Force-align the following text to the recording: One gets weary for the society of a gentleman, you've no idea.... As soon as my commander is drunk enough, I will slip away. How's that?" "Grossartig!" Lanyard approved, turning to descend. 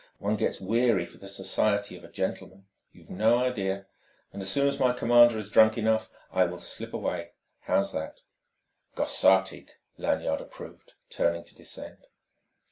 One 0.17 0.35
gets 0.35 0.59
weary 0.59 1.05
for 1.05 1.19
the 1.19 1.27
society 1.27 1.95
of 1.95 2.03
a 2.03 2.07
gentleman, 2.09 2.65
you've 2.91 3.11
no 3.11 3.37
idea.... 3.37 3.85
As 4.33 4.49
soon 4.49 4.67
as 4.67 4.79
my 4.79 4.93
commander 4.93 5.37
is 5.37 5.51
drunk 5.51 5.77
enough, 5.77 6.11
I 6.31 6.45
will 6.45 6.59
slip 6.59 6.91
away. 6.91 7.33
How's 7.59 7.93
that?" 7.93 8.21
"Grossartig!" 8.95 9.69
Lanyard 9.99 10.41
approved, 10.41 10.93
turning 11.11 11.43
to 11.43 11.55
descend. 11.55 12.07